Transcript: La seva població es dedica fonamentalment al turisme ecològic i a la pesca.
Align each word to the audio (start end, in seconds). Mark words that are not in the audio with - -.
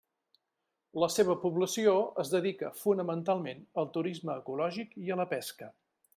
La 1.03 1.09
seva 1.15 1.35
població 1.43 1.93
es 2.23 2.31
dedica 2.37 2.73
fonamentalment 2.81 3.63
al 3.83 3.93
turisme 3.99 4.35
ecològic 4.39 4.97
i 5.07 5.15
a 5.17 5.21
la 5.23 5.29
pesca. 5.37 5.71